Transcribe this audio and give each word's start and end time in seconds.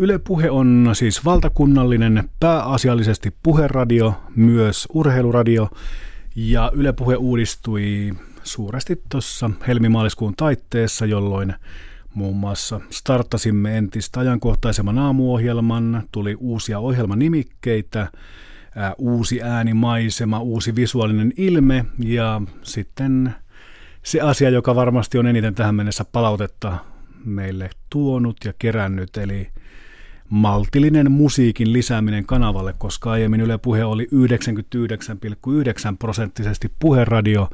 Yle 0.00 0.18
Puhe 0.18 0.50
on 0.50 0.90
siis 0.92 1.24
valtakunnallinen, 1.24 2.28
pääasiallisesti 2.40 3.36
puheradio, 3.42 4.14
myös 4.36 4.88
urheiluradio. 4.94 5.68
Ja 6.36 6.70
Yle 6.74 6.92
Puhe 6.92 7.16
uudistui 7.16 8.12
suuresti 8.42 9.02
tuossa 9.08 9.50
helmimaaliskuun 9.66 10.34
taitteessa, 10.36 11.06
jolloin 11.06 11.54
muun 12.14 12.36
muassa 12.36 12.80
startasimme 12.90 13.78
entistä 13.78 14.20
ajankohtaisemman 14.20 14.98
aamuohjelman, 14.98 16.02
tuli 16.12 16.36
uusia 16.40 16.78
ohjelmanimikkeitä, 16.78 18.12
uusi 18.98 19.42
äänimaisema, 19.42 20.40
uusi 20.40 20.74
visuaalinen 20.74 21.32
ilme 21.36 21.84
ja 21.98 22.42
sitten 22.62 23.34
se 24.02 24.20
asia, 24.20 24.50
joka 24.50 24.74
varmasti 24.74 25.18
on 25.18 25.26
eniten 25.26 25.54
tähän 25.54 25.74
mennessä 25.74 26.04
palautetta 26.12 26.78
meille 27.24 27.70
tuonut 27.90 28.36
ja 28.44 28.52
kerännyt, 28.58 29.16
eli 29.16 29.48
maltillinen 30.28 31.12
musiikin 31.12 31.72
lisääminen 31.72 32.26
kanavalle, 32.26 32.74
koska 32.78 33.10
aiemmin 33.10 33.40
Yle 33.40 33.58
Puhe 33.58 33.84
oli 33.84 34.08
99,9 34.14 35.96
prosenttisesti 35.98 36.72
puheradio, 36.78 37.50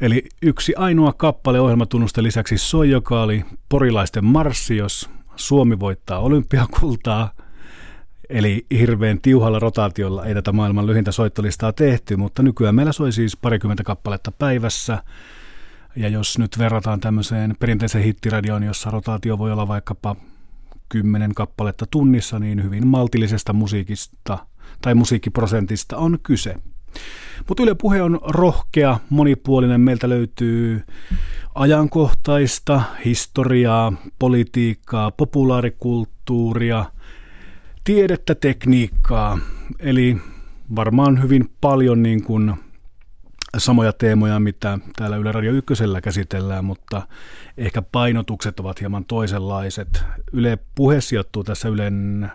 eli 0.00 0.24
yksi 0.42 0.74
ainoa 0.74 1.12
kappale 1.12 1.60
ohjelmatunnusta 1.60 2.22
lisäksi 2.22 2.58
soi, 2.58 2.90
joka 2.90 3.22
oli 3.22 3.44
porilaisten 3.68 4.24
marssi, 4.24 4.76
jos 4.76 5.10
Suomi 5.36 5.80
voittaa 5.80 6.18
olympiakultaa, 6.18 7.30
Eli 8.32 8.66
hirveän 8.70 9.20
tiuhalla 9.20 9.58
rotaatiolla 9.58 10.24
ei 10.24 10.34
tätä 10.34 10.52
maailman 10.52 10.86
lyhintä 10.86 11.12
soittolistaa 11.12 11.72
tehty, 11.72 12.16
mutta 12.16 12.42
nykyään 12.42 12.74
meillä 12.74 12.92
soi 12.92 13.12
siis 13.12 13.36
parikymmentä 13.36 13.82
kappaletta 13.82 14.32
päivässä. 14.32 15.02
Ja 15.96 16.08
jos 16.08 16.38
nyt 16.38 16.58
verrataan 16.58 17.00
tämmöiseen 17.00 17.54
perinteiseen 17.60 18.04
hittiradioon, 18.04 18.62
jossa 18.62 18.90
rotaatio 18.90 19.38
voi 19.38 19.52
olla 19.52 19.68
vaikkapa 19.68 20.16
kymmenen 20.92 21.34
kappaletta 21.34 21.86
tunnissa, 21.90 22.38
niin 22.38 22.62
hyvin 22.62 22.86
maltillisesta 22.86 23.52
musiikista 23.52 24.38
tai 24.82 24.94
musiikkiprosentista 24.94 25.96
on 25.96 26.18
kyse. 26.22 26.54
Mutta 27.48 27.62
Yle 27.62 27.74
Puhe 27.74 28.02
on 28.02 28.20
rohkea, 28.22 28.98
monipuolinen. 29.10 29.80
Meiltä 29.80 30.08
löytyy 30.08 30.82
ajankohtaista, 31.54 32.82
historiaa, 33.04 33.92
politiikkaa, 34.18 35.10
populaarikulttuuria, 35.10 36.84
tiedettä, 37.84 38.34
tekniikkaa. 38.34 39.38
Eli 39.78 40.16
varmaan 40.76 41.22
hyvin 41.22 41.50
paljon 41.60 42.02
niin 42.02 42.22
kuin 42.22 42.54
samoja 43.58 43.92
teemoja, 43.92 44.40
mitä 44.40 44.78
täällä 44.96 45.16
Yle 45.16 45.32
Radio 45.32 45.52
Ykkösellä 45.52 46.00
käsitellään, 46.00 46.64
mutta 46.64 47.02
ehkä 47.56 47.82
painotukset 47.82 48.60
ovat 48.60 48.80
hieman 48.80 49.04
toisenlaiset. 49.04 50.04
Yle 50.32 50.58
Puhe 50.74 51.00
sijoittuu 51.00 51.44
tässä 51.44 51.68
Ylen 51.68 52.30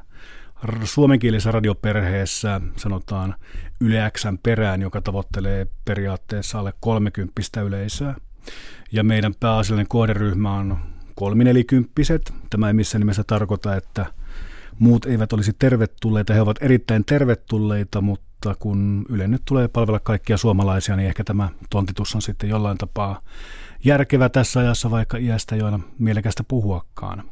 suomenkielisessä 0.83 1.51
radioperheessä, 1.51 2.61
sanotaan 2.75 3.35
Yle 3.81 4.11
Xn 4.17 4.37
perään, 4.43 4.81
joka 4.81 5.01
tavoittelee 5.01 5.67
periaatteessa 5.85 6.59
alle 6.59 6.73
30 6.79 7.61
yleisöä. 7.65 8.15
Ja 8.91 9.03
meidän 9.03 9.35
pääasiallinen 9.39 9.87
kohderyhmä 9.87 10.53
on 10.53 10.77
kolminelikymppiset. 11.15 12.33
Tämä 12.49 12.67
ei 12.67 12.73
missään 12.73 12.99
nimessä 12.99 13.23
tarkoita, 13.23 13.75
että 13.75 14.05
muut 14.79 15.05
eivät 15.05 15.33
olisi 15.33 15.53
tervetulleita. 15.59 16.33
He 16.33 16.41
ovat 16.41 16.57
erittäin 16.61 17.05
tervetulleita, 17.05 18.01
mutta 18.01 18.55
kun 18.59 19.05
Yle 19.09 19.27
nyt 19.27 19.41
tulee 19.45 19.67
palvella 19.67 19.99
kaikkia 19.99 20.37
suomalaisia, 20.37 20.95
niin 20.95 21.07
ehkä 21.07 21.23
tämä 21.23 21.49
tontitus 21.69 22.15
on 22.15 22.21
sitten 22.21 22.49
jollain 22.49 22.77
tapaa 22.77 23.21
järkevä 23.83 24.29
tässä 24.29 24.59
ajassa, 24.59 24.91
vaikka 24.91 25.17
iästä 25.17 25.55
ei 25.55 25.61
ole 25.61 25.79
mielekästä 25.99 26.43
puhuakaan. 26.47 27.23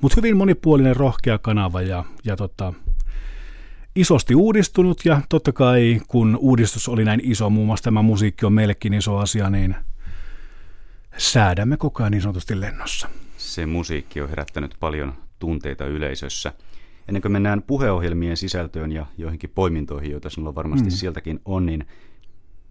Mutta 0.00 0.16
hyvin 0.16 0.36
monipuolinen, 0.36 0.96
rohkea 0.96 1.38
kanava 1.38 1.82
ja, 1.82 2.04
ja 2.24 2.36
tota, 2.36 2.72
isosti 3.96 4.34
uudistunut 4.34 5.00
ja 5.04 5.20
totta 5.28 5.52
kai 5.52 6.00
kun 6.08 6.38
uudistus 6.40 6.88
oli 6.88 7.04
näin 7.04 7.20
iso, 7.24 7.50
muun 7.50 7.66
muassa 7.66 7.84
tämä 7.84 8.02
musiikki 8.02 8.46
on 8.46 8.52
meillekin 8.52 8.94
iso 8.94 9.18
asia, 9.18 9.50
niin 9.50 9.76
säädämme 11.16 11.76
koko 11.76 12.02
ajan 12.02 12.12
niin 12.12 12.22
sanotusti 12.22 12.60
lennossa. 12.60 13.08
Se 13.36 13.66
musiikki 13.66 14.20
on 14.20 14.28
herättänyt 14.28 14.74
paljon 14.80 15.14
tunteita 15.38 15.84
yleisössä. 15.86 16.52
Ennen 17.08 17.22
kuin 17.22 17.32
mennään 17.32 17.62
puheohjelmien 17.62 18.36
sisältöön 18.36 18.92
ja 18.92 19.06
joihinkin 19.18 19.50
poimintoihin, 19.54 20.10
joita 20.10 20.30
sinulla 20.30 20.54
varmasti 20.54 20.88
mm. 20.88 20.90
sieltäkin 20.90 21.40
on, 21.44 21.66
niin 21.66 21.86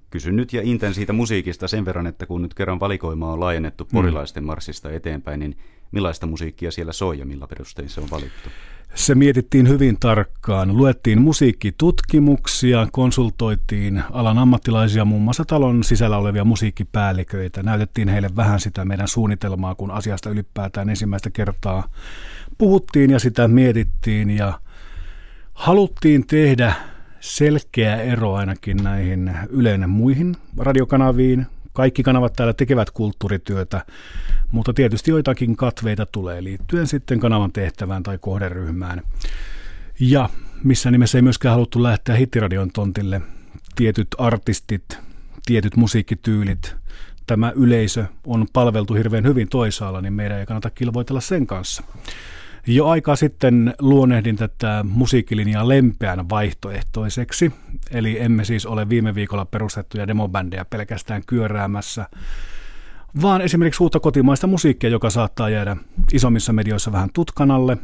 kysyn 0.10 0.36
nyt 0.36 0.54
ja 0.54 0.62
Inten 0.62 0.94
siitä 0.94 1.14
musiikista 1.14 1.68
sen 1.68 1.86
verran, 1.86 2.08
että 2.08 2.26
kun 2.26 2.42
nyt 2.42 2.54
kerran 2.54 2.80
valikoima 2.80 3.34
on 3.34 3.40
laajennettu 3.40 3.84
mm. 3.84 3.90
porilaisten 3.92 4.44
marssista 4.44 4.92
eteenpäin, 4.92 5.40
niin 5.40 5.58
millaista 5.92 6.28
musiikkia 6.28 6.72
siellä 6.72 6.94
soi 6.94 7.20
ja 7.20 7.26
millä 7.26 7.48
perustein 7.48 7.90
se 7.90 8.02
on 8.02 8.10
valittu? 8.12 8.50
Se 8.96 9.16
mietittiin 9.16 9.70
hyvin 9.70 9.98
tarkkaan. 10.00 10.78
Luettiin 10.78 11.22
musiikkitutkimuksia, 11.22 12.88
konsultoitiin 12.92 14.04
alan 14.12 14.38
ammattilaisia, 14.38 15.06
muun 15.06 15.22
muassa 15.22 15.46
talon 15.46 15.84
sisällä 15.84 16.18
olevia 16.18 16.44
musiikkipäälliköitä. 16.44 17.64
Näytettiin 17.64 18.08
heille 18.08 18.30
vähän 18.36 18.60
sitä 18.60 18.86
meidän 18.86 19.08
suunnitelmaa, 19.08 19.76
kun 19.76 19.92
asiasta 19.92 20.30
ylipäätään 20.30 20.90
ensimmäistä 20.90 21.30
kertaa 21.30 21.90
puhuttiin 22.58 23.12
ja 23.12 23.20
sitä 23.20 23.48
mietittiin 23.48 24.30
ja 24.30 24.60
haluttiin 25.54 26.28
tehdä 26.28 26.74
selkeä 27.20 27.96
ero 27.96 28.34
ainakin 28.34 28.78
näihin 28.78 29.32
Ylen 29.50 29.90
muihin 29.90 30.36
radiokanaviin. 30.58 31.48
Kaikki 31.74 32.04
kanavat 32.04 32.34
täällä 32.34 32.54
tekevät 32.54 32.92
kulttuurityötä, 32.92 33.86
mutta 34.52 34.74
tietysti 34.74 35.12
joitakin 35.12 35.56
katveita 35.56 36.06
tulee 36.06 36.44
liittyen 36.44 36.88
sitten 36.88 37.20
kanavan 37.20 37.52
tehtävään 37.52 38.04
tai 38.04 38.18
kohderyhmään. 38.18 39.02
Ja 40.00 40.30
missä 40.64 40.92
nimessä 40.92 41.18
ei 41.18 41.22
myöskään 41.22 41.54
haluttu 41.54 41.84
lähteä 41.84 42.16
hittiradion 42.16 42.72
tontille. 42.72 43.22
Tietyt 43.76 44.08
artistit, 44.18 44.98
tietyt 45.46 45.76
musiikkityylit, 45.76 46.76
tämä 47.28 47.52
yleisö 47.56 48.06
on 48.26 48.48
palveltu 48.54 48.94
hirveän 48.94 49.24
hyvin 49.24 49.50
toisaalla, 49.50 50.02
niin 50.02 50.14
meidän 50.14 50.40
ei 50.40 50.46
kannata 50.46 50.70
kilvoitella 50.70 51.22
sen 51.22 51.48
kanssa. 51.48 51.84
Jo 52.68 52.88
aikaa 52.88 53.16
sitten 53.16 53.74
luonehdin 53.80 54.36
tätä 54.36 54.86
musiikkilinjaa 54.90 55.68
lempeän 55.68 56.30
vaihtoehtoiseksi, 56.30 57.52
eli 57.92 58.22
emme 58.22 58.46
siis 58.46 58.66
ole 58.66 58.90
viime 58.90 59.16
viikolla 59.16 59.46
perustettuja 59.46 60.08
demobändejä 60.08 60.66
pelkästään 60.66 61.22
kyöräämässä, 61.28 62.08
vaan 63.22 63.42
esimerkiksi 63.42 63.84
uutta 63.84 64.00
kotimaista 64.00 64.48
musiikkia, 64.48 64.90
joka 64.90 65.10
saattaa 65.10 65.50
jäädä 65.50 65.78
isommissa 66.14 66.54
medioissa 66.54 66.92
vähän 66.92 67.10
tutkanalle. 67.14 67.78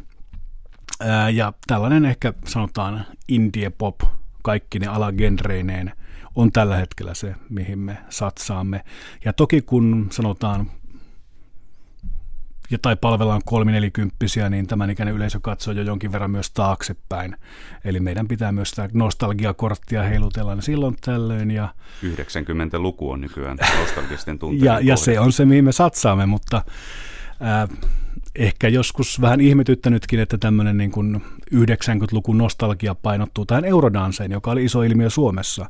Ja 1.34 1.54
tällainen 1.68 2.06
ehkä 2.06 2.34
sanotaan 2.46 3.06
indie 3.28 3.70
pop, 3.70 3.96
kaikki 4.44 4.80
ne 4.80 4.88
alagenreineen, 4.88 5.92
on 6.36 6.52
tällä 6.52 6.76
hetkellä 6.76 7.14
se, 7.14 7.36
mihin 7.50 7.80
me 7.80 7.98
satsaamme. 8.10 8.82
Ja 9.26 9.34
toki 9.34 9.62
kun 9.62 10.08
sanotaan 10.12 10.72
ja 12.72 12.78
tai 12.82 12.96
palvellaan 12.96 13.42
kolminelikymppisiä, 13.46 14.50
niin 14.50 14.68
tämän 14.68 14.90
ikäinen 14.90 15.16
yleisö 15.16 15.40
katsoo 15.42 15.74
jo 15.74 15.84
jonkin 15.84 16.12
verran 16.12 16.32
myös 16.32 16.52
taaksepäin. 16.52 17.36
Eli 17.86 18.00
meidän 18.00 18.28
pitää 18.28 18.52
myös 18.52 18.70
sitä 18.70 18.90
nostalgiakorttia 18.94 20.04
heilutella 20.04 20.62
silloin 20.62 20.96
tällöin. 21.02 21.52
Ja, 21.52 21.74
90-luku 22.06 23.12
on 23.12 23.22
nykyään 23.22 23.58
nostalgisten 23.82 24.40
tunteiden 24.40 24.66
ja, 24.66 24.80
ja 24.80 24.98
se 24.98 25.20
on 25.20 25.32
se, 25.32 25.46
mihin 25.46 25.66
me 25.66 25.72
satsaamme, 25.72 26.26
mutta 26.26 26.62
äh, 27.42 27.78
ehkä 28.36 28.68
joskus 28.68 29.22
vähän 29.22 29.42
ihmetyttänytkin, 29.42 30.20
että 30.20 30.38
tämmöinen 30.38 30.78
niin 30.78 30.92
kuin 30.92 31.24
90-luvun 31.56 32.38
nostalgia 32.38 32.96
painottuu 32.96 33.46
tähän 33.46 33.66
eurodanseen, 33.66 34.32
joka 34.32 34.52
oli 34.52 34.66
iso 34.66 34.84
ilmiö 34.84 35.10
Suomessa. 35.10 35.70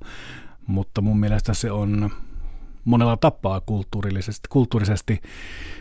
Mutta 0.67 1.01
mun 1.01 1.19
mielestä 1.19 1.53
se 1.53 1.71
on 1.71 2.11
monella 2.89 3.17
tapaa 3.17 3.61
kulttuurillisesti, 3.61 4.47
kulttuurisesti 4.49 5.21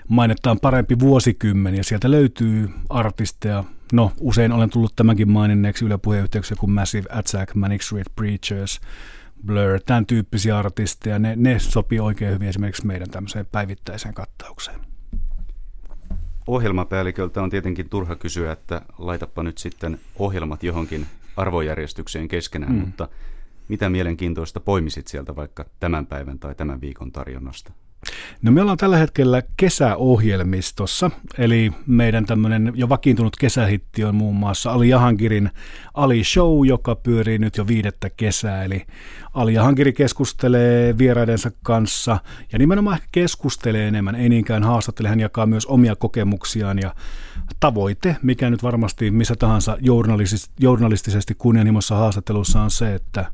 mainittaan 0.08 0.60
parempi 0.60 0.98
vuosikymmen 0.98 1.74
ja 1.74 1.84
sieltä 1.84 2.10
löytyy 2.10 2.70
artisteja. 2.88 3.64
No, 3.92 4.12
usein 4.20 4.52
olen 4.52 4.70
tullut 4.70 4.96
tämänkin 4.96 5.30
maininneeksi 5.30 5.84
ylepuheenyhteyksiä 5.84 6.56
kuin 6.60 6.70
Massive 6.70 7.08
Attack, 7.12 7.54
Manic 7.54 7.82
Street 7.82 8.06
Preachers, 8.16 8.80
Blur, 9.46 9.80
tämän 9.86 10.06
tyyppisiä 10.06 10.58
artisteja. 10.58 11.18
Ne, 11.18 11.36
ne 11.36 11.58
sopii 11.58 12.00
oikein 12.00 12.34
hyvin 12.34 12.48
esimerkiksi 12.48 12.86
meidän 12.86 13.10
tämmöiseen 13.10 13.46
päivittäiseen 13.52 14.14
kattaukseen. 14.14 14.80
Ohjelmapäälliköltä 16.46 17.42
on 17.42 17.50
tietenkin 17.50 17.88
turha 17.88 18.16
kysyä, 18.16 18.52
että 18.52 18.82
laitapa 18.98 19.42
nyt 19.42 19.58
sitten 19.58 20.00
ohjelmat 20.16 20.62
johonkin 20.62 21.06
arvojärjestykseen 21.36 22.28
keskenään, 22.28 22.72
mm. 22.72 22.78
mutta 22.78 23.08
mitä 23.68 23.90
mielenkiintoista 23.90 24.60
poimisit 24.60 25.06
sieltä 25.06 25.36
vaikka 25.36 25.64
tämän 25.80 26.06
päivän 26.06 26.38
tai 26.38 26.54
tämän 26.54 26.80
viikon 26.80 27.12
tarjonnasta? 27.12 27.72
No 28.42 28.52
me 28.52 28.60
ollaan 28.60 28.78
tällä 28.78 28.96
hetkellä 28.96 29.42
kesäohjelmistossa, 29.56 31.10
eli 31.38 31.72
meidän 31.86 32.26
tämmöinen 32.26 32.72
jo 32.74 32.88
vakiintunut 32.88 33.36
kesähitti 33.36 34.04
on 34.04 34.14
muun 34.14 34.36
muassa 34.36 34.72
Ali 34.72 34.88
Jahankirin 34.88 35.50
Ali 35.94 36.24
Show, 36.24 36.66
joka 36.66 36.96
pyörii 36.96 37.38
nyt 37.38 37.56
jo 37.56 37.66
viidettä 37.66 38.10
kesää, 38.10 38.64
eli 38.64 38.86
Ali 39.34 39.54
Jahankiri 39.54 39.92
keskustelee 39.92 40.98
vieraidensa 40.98 41.50
kanssa 41.62 42.18
ja 42.52 42.58
nimenomaan 42.58 42.98
keskustelee 43.12 43.88
enemmän, 43.88 44.14
ei 44.14 44.28
niinkään 44.28 44.62
haastattele, 44.62 45.08
hän 45.08 45.20
jakaa 45.20 45.46
myös 45.46 45.66
omia 45.66 45.96
kokemuksiaan 45.96 46.78
ja 46.78 46.94
tavoite, 47.60 48.16
mikä 48.22 48.50
nyt 48.50 48.62
varmasti 48.62 49.10
missä 49.10 49.34
tahansa 49.38 49.78
journalistisesti 50.60 51.34
kunnianhimossa 51.38 51.94
haastattelussa 51.94 52.62
on 52.62 52.70
se, 52.70 52.94
että 52.94 53.24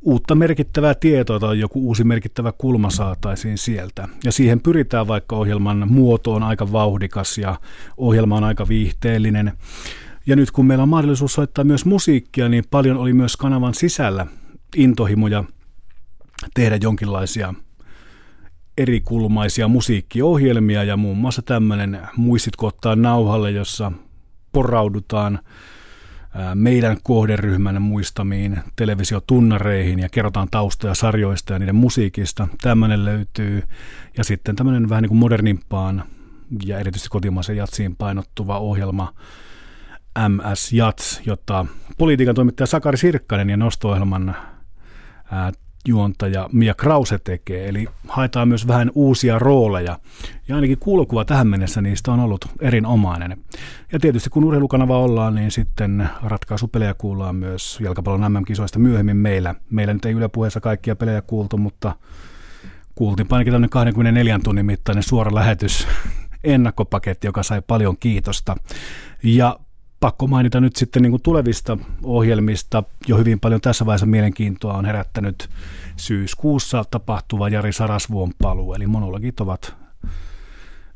uutta 0.00 0.34
merkittävää 0.34 0.94
tietoa 0.94 1.40
tai 1.40 1.60
joku 1.60 1.86
uusi 1.86 2.04
merkittävä 2.04 2.52
kulma 2.58 2.90
saataisiin 2.90 3.58
sieltä. 3.58 4.08
Ja 4.24 4.32
siihen 4.32 4.60
pyritään, 4.60 5.08
vaikka 5.08 5.36
ohjelman 5.36 5.86
muoto 5.90 6.34
on 6.34 6.42
aika 6.42 6.72
vauhdikas 6.72 7.38
ja 7.38 7.60
ohjelma 7.96 8.36
on 8.36 8.44
aika 8.44 8.68
viihteellinen. 8.68 9.52
Ja 10.26 10.36
nyt 10.36 10.50
kun 10.50 10.66
meillä 10.66 10.82
on 10.82 10.88
mahdollisuus 10.88 11.32
soittaa 11.32 11.64
myös 11.64 11.84
musiikkia, 11.84 12.48
niin 12.48 12.64
paljon 12.70 12.96
oli 12.96 13.12
myös 13.12 13.36
kanavan 13.36 13.74
sisällä 13.74 14.26
intohimoja 14.76 15.44
tehdä 16.54 16.78
jonkinlaisia 16.82 17.54
erikulmaisia 18.78 19.68
musiikkiohjelmia 19.68 20.84
ja 20.84 20.96
muun 20.96 21.18
muassa 21.18 21.42
tämmöinen 21.42 22.00
Muistitko 22.16 22.66
ottaa 22.66 22.96
nauhalle, 22.96 23.50
jossa 23.50 23.92
poraudutaan 24.52 25.38
meidän 26.54 26.96
kohderyhmän 27.02 27.82
muistamiin 27.82 28.58
televisiotunnareihin 28.76 29.98
ja 29.98 30.08
kerrotaan 30.08 30.48
taustoja 30.50 30.94
sarjoista 30.94 31.52
ja 31.52 31.58
niiden 31.58 31.74
musiikista. 31.74 32.48
Tämmöinen 32.62 33.04
löytyy. 33.04 33.62
Ja 34.16 34.24
sitten 34.24 34.56
tämmöinen 34.56 34.88
vähän 34.88 35.02
niin 35.02 35.08
kuin 35.08 35.18
modernimpaan 35.18 36.04
ja 36.64 36.78
erityisesti 36.78 37.08
kotimaisen 37.08 37.56
jatsiin 37.56 37.96
painottuva 37.96 38.58
ohjelma 38.58 39.14
MS 40.28 40.72
Jats, 40.72 41.20
jota 41.26 41.66
politiikan 41.98 42.34
toimittaja 42.34 42.66
Sakari 42.66 42.96
Sirkkanen 42.96 43.50
ja 43.50 43.56
nosto-ohjelman 43.56 44.36
juontaja 45.86 46.48
Mia 46.52 46.74
Krause 46.74 47.18
tekee, 47.18 47.68
eli 47.68 47.86
haetaan 48.08 48.48
myös 48.48 48.66
vähän 48.66 48.90
uusia 48.94 49.38
rooleja. 49.38 49.98
Ja 50.48 50.54
ainakin 50.54 50.78
kuulokuva 50.78 51.24
tähän 51.24 51.46
mennessä 51.46 51.82
niistä 51.82 52.12
on 52.12 52.20
ollut 52.20 52.46
erinomainen. 52.60 53.38
Ja 53.92 53.98
tietysti 53.98 54.30
kun 54.30 54.44
urheilukanava 54.44 54.98
ollaan, 54.98 55.34
niin 55.34 55.50
sitten 55.50 56.08
ratkaisupelejä 56.22 56.94
kuullaan 56.94 57.36
myös 57.36 57.78
jalkapallon 57.80 58.32
MM-kisoista 58.32 58.78
myöhemmin 58.78 59.16
meillä. 59.16 59.54
Meillä 59.70 59.94
nyt 59.94 60.04
ei 60.04 60.12
ylepuheessa 60.12 60.60
kaikkia 60.60 60.96
pelejä 60.96 61.22
kuultu, 61.22 61.58
mutta 61.58 61.96
kuultiin 62.94 63.26
ainakin 63.30 63.52
tämmöinen 63.52 63.70
24 63.70 64.40
tunnin 64.44 64.66
mittainen 64.66 65.02
suora 65.02 65.34
lähetys 65.34 65.86
ennakkopaketti, 66.44 67.26
joka 67.26 67.42
sai 67.42 67.62
paljon 67.66 67.96
kiitosta. 68.00 68.56
Ja 69.22 69.58
pakko 70.00 70.26
mainita 70.26 70.60
nyt 70.60 70.76
sitten 70.76 71.02
niin 71.02 71.10
kuin 71.10 71.22
tulevista 71.22 71.78
ohjelmista. 72.02 72.82
Jo 73.08 73.16
hyvin 73.16 73.40
paljon 73.40 73.60
tässä 73.60 73.86
vaiheessa 73.86 74.06
mielenkiintoa 74.06 74.74
on 74.74 74.84
herättänyt 74.84 75.50
syyskuussa 75.96 76.84
tapahtuva 76.90 77.48
Jari 77.48 77.72
Sarasvuon 77.72 78.32
paluu, 78.42 78.74
eli 78.74 78.86
monologit 78.86 79.40
ovat 79.40 79.76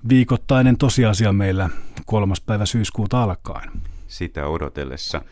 viikoittainen 0.08 0.76
tosiasia 0.76 1.32
meillä 1.32 1.70
kolmas 2.06 2.40
päivä 2.40 2.66
syyskuuta 2.66 3.22
alkaen. 3.22 3.70
Sitä 4.08 4.46
odotellessa. 4.46 5.22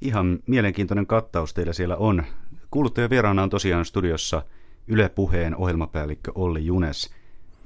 Ihan 0.00 0.38
mielenkiintoinen 0.46 1.06
kattaus 1.06 1.54
teillä 1.54 1.72
siellä 1.72 1.96
on. 1.96 2.22
Kuuluttaja 2.70 3.10
vieraana 3.10 3.42
on 3.42 3.50
tosiaan 3.50 3.84
studiossa 3.84 4.42
Yle 4.88 5.08
Puheen 5.08 5.56
ohjelmapäällikkö 5.56 6.32
Olli 6.34 6.66
Junes– 6.66 7.10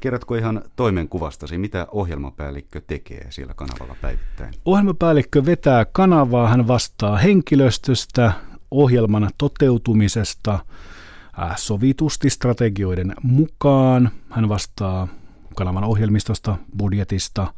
Kerrotko 0.03 0.35
ihan 0.35 0.63
toimenkuvastasi, 0.77 1.59
mitä 1.59 1.87
ohjelmapäällikkö 1.93 2.81
tekee 2.87 3.27
siellä 3.31 3.55
kanavalla 3.55 3.97
päivittäin? 4.01 4.55
Ohjelmapäällikkö 4.65 5.45
vetää 5.45 5.85
kanavaa, 5.85 6.49
hän 6.49 6.69
vastaa 6.69 7.17
henkilöstöstä, 7.17 8.33
ohjelman 8.71 9.31
toteutumisesta, 9.39 10.59
äh, 11.43 11.57
sovitusti 11.57 12.31
strategioiden 12.31 13.15
mukaan. 13.23 14.11
Hän 14.31 14.49
vastaa 14.49 15.09
kanavan 15.55 15.85
ohjelmistosta, 15.85 16.57
budjetista 16.79 17.55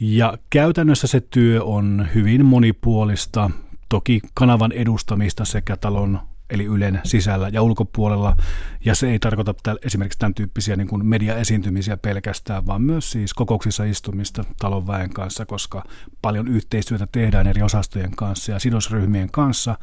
ja 0.00 0.38
käytännössä 0.50 1.06
se 1.06 1.20
työ 1.20 1.64
on 1.64 2.08
hyvin 2.14 2.46
monipuolista. 2.46 3.50
Toki 3.88 4.20
kanavan 4.34 4.72
edustamista 4.72 5.44
sekä 5.44 5.76
talon 5.76 6.20
eli 6.50 6.64
Ylen 6.64 7.00
sisällä 7.04 7.48
ja 7.52 7.62
ulkopuolella. 7.62 8.36
Ja 8.84 8.94
se 8.94 9.10
ei 9.10 9.18
tarkoita 9.18 9.54
esimerkiksi 9.84 10.18
tämän 10.18 10.34
tyyppisiä 10.34 10.76
niin 10.76 10.88
kuin 10.88 11.06
mediaesiintymisiä 11.06 11.96
pelkästään, 11.96 12.66
vaan 12.66 12.82
myös 12.82 13.10
siis 13.10 13.34
kokouksissa 13.34 13.84
istumista 13.84 14.44
talon 14.58 14.86
väen 14.86 15.10
kanssa, 15.10 15.46
koska 15.46 15.84
paljon 16.22 16.48
yhteistyötä 16.48 17.08
tehdään 17.12 17.46
eri 17.46 17.62
osastojen 17.62 18.16
kanssa 18.16 18.52
ja 18.52 18.58
sidosryhmien 18.58 19.30
kanssa. 19.30 19.78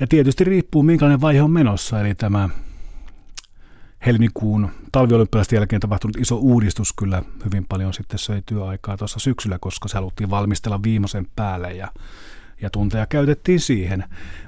Ja 0.00 0.06
tietysti 0.06 0.44
riippuu, 0.44 0.82
minkälainen 0.82 1.20
vaihe 1.20 1.42
on 1.42 1.50
menossa, 1.50 2.00
eli 2.00 2.14
tämä 2.14 2.48
helmikuun 4.06 4.70
talviolympialaisten 4.92 5.56
jälkeen 5.56 5.80
tapahtunut 5.80 6.16
iso 6.16 6.36
uudistus 6.36 6.92
kyllä 6.92 7.22
hyvin 7.44 7.66
paljon 7.68 7.94
sitten 7.94 8.18
söi 8.18 8.42
työaikaa 8.46 8.96
tuossa 8.96 9.18
syksyllä, 9.18 9.58
koska 9.58 9.88
se 9.88 9.94
haluttiin 9.94 10.30
valmistella 10.30 10.82
viimeisen 10.82 11.26
päälle 11.36 11.72
ja 11.72 11.88
ja 12.62 12.70
tunteja 12.70 13.06
käytettiin 13.06 13.60
siihen. 13.60 14.04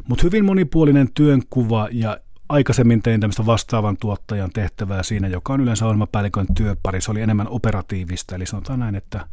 Mutta 0.09 0.23
hyvin 0.23 0.45
monipuolinen 0.45 1.09
työnkuva 1.15 1.89
ja 1.93 2.19
aikaisemmin 2.49 3.03
tein 3.03 3.21
tämmöistä 3.21 3.47
vastaavan 3.47 3.97
tuottajan 3.97 4.51
tehtävää 4.51 5.03
siinä, 5.03 5.29
joka 5.29 5.53
on 5.53 5.61
yleensä 5.61 5.85
ohjelmapäällikön 5.85 6.47
työpari. 6.57 7.01
Se 7.01 7.11
oli 7.11 7.23
enemmän 7.23 7.49
operatiivista, 7.49 8.37
eli 8.37 8.47
sanotaan 8.47 8.79
näin, 8.79 8.95
että 8.95 9.27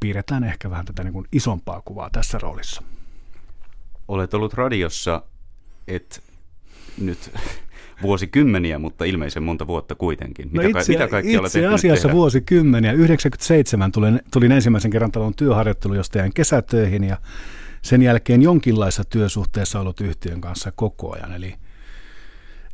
piirretään 0.00 0.44
ehkä 0.44 0.70
vähän 0.70 0.84
tätä 0.86 1.04
niin 1.04 1.12
kuin 1.12 1.26
isompaa 1.32 1.82
kuvaa 1.84 2.10
tässä 2.10 2.38
roolissa. 2.42 2.82
Olet 4.08 4.34
ollut 4.34 4.54
radiossa, 4.54 5.22
et 5.88 6.22
nyt 6.98 7.30
vuosikymmeniä, 8.02 8.78
mutta 8.78 9.04
ilmeisen 9.04 9.42
monta 9.42 9.66
vuotta 9.66 9.94
kuitenkin. 9.94 10.48
Mitä, 10.52 10.62
no 10.62 10.78
itse, 10.78 10.92
mitä 10.92 11.08
kaikki 11.08 11.32
itse 11.32 11.66
asiassa 11.66 12.12
vuosikymmeniä. 12.12 12.92
97 12.92 13.92
tulin, 13.92 14.20
tulin 14.32 14.52
ensimmäisen 14.52 14.90
kerran 14.90 15.12
talon 15.12 15.34
työharjoittelu, 15.34 15.94
josta 15.94 16.18
jäin 16.18 16.34
kesätöihin 16.34 17.04
ja 17.04 17.16
sen 17.82 18.02
jälkeen 18.02 18.42
jonkinlaisessa 18.42 19.04
työsuhteessa 19.04 19.80
ollut 19.80 20.00
yhtiön 20.00 20.40
kanssa 20.40 20.72
koko 20.72 21.14
ajan. 21.14 21.32
Eli, 21.32 21.54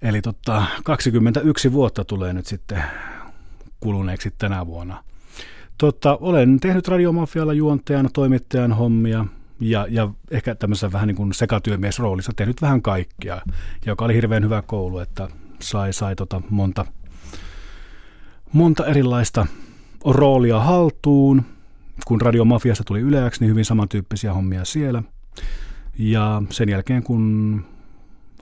eli 0.03 0.23
totta, 0.23 0.67
21 0.85 1.73
vuotta 1.73 2.05
tulee 2.05 2.33
nyt 2.33 2.47
sitten 2.47 2.83
kuluneeksi 3.81 4.35
tänä 4.39 4.67
vuonna. 4.67 5.05
Totta, 5.79 6.17
olen 6.21 6.61
tehnyt 6.61 6.89
Radiomafialla 6.89 7.53
juontajana, 7.53 8.09
toimittajan 8.13 8.73
hommia 8.73 9.25
ja, 9.61 9.87
ja 9.91 10.09
ehkä 10.31 10.55
tämmöisessä 10.55 10.93
vähän 10.93 11.09
niin 11.09 11.17
kuin 11.17 11.33
sekatyömiesroolissa 11.33 12.33
tehnyt 12.37 12.63
vähän 12.63 12.83
kaikkia, 12.83 13.43
joka 13.87 14.05
oli 14.05 14.15
hirveän 14.15 14.45
hyvä 14.45 14.63
koulu, 14.63 14.99
että 14.99 15.29
sai, 15.61 15.93
sai 15.93 16.17
tota 16.17 16.43
monta, 16.51 16.87
monta 18.53 18.87
erilaista 18.87 19.47
roolia 20.05 20.61
haltuun 20.61 21.43
kun 22.07 22.21
Radiomafiasta 22.21 22.85
tuli 22.85 23.01
yleäksi, 23.01 23.41
niin 23.41 23.51
hyvin 23.51 23.65
samantyyppisiä 23.65 24.35
hommia 24.35 24.65
siellä. 24.65 25.03
Ja 25.99 26.43
sen 26.51 26.69
jälkeen, 26.69 27.03
kun 27.03 27.65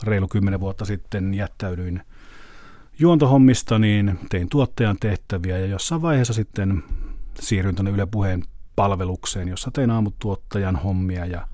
reilu 0.02 0.28
kymmenen 0.28 0.60
vuotta 0.60 0.84
sitten 0.84 1.34
jättäydyin 1.34 2.02
juontohommista, 2.98 3.78
niin 3.78 4.18
tein 4.30 4.48
tuottajan 4.48 4.96
tehtäviä 5.00 5.58
ja 5.58 5.66
jossain 5.66 6.02
vaiheessa 6.02 6.34
sitten 6.34 6.82
siirryin 7.40 7.74
tuonne 7.74 7.90
Yle 7.90 8.06
Puheen 8.06 8.42
palvelukseen, 8.76 9.48
jossa 9.48 9.70
tein 9.70 9.90
aamutuottajan 9.90 10.76
hommia 10.76 11.26
ja 11.26 11.46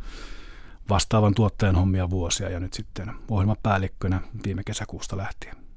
vastaavan 0.91 1.35
tuottajan 1.35 1.77
hommia 1.77 2.11
vuosia 2.11 2.51
ja 2.51 2.61
nyt 2.61 2.73
sitten 2.73 3.11
ohjelmapäällikkönä 3.31 4.21
viime 4.47 4.65
kesäkuusta 4.65 5.17
lähtien. 5.17 5.68